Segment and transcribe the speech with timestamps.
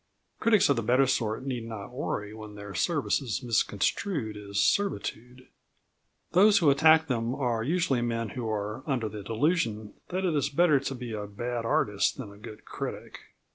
[0.39, 5.47] Critics of the better sort need not worry when their service is misconstrued as servitude.
[6.31, 10.49] Those who attack them are usually men who are under the delusion that it is
[10.49, 13.19] better to be a bad artist than a good critic.